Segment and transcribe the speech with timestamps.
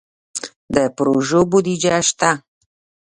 [0.73, 2.31] د پروژو بودیجه شته؟